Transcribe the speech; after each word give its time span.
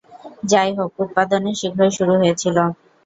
যাইহোক, 0.45 0.91
উৎপাদন 1.03 1.43
শীঘ্রই 1.59 1.91
শুরু 1.97 2.13
হয়েছিল। 2.21 2.57